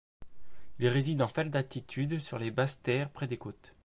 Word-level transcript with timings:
Il 0.79 0.87
réside 0.87 1.21
en 1.21 1.27
faible 1.27 1.55
altitude 1.55 2.17
sur 2.17 2.39
les 2.39 2.49
basses 2.49 2.81
terres 2.81 3.05
et 3.05 3.11
près 3.13 3.27
des 3.27 3.37
cotes. 3.37 3.75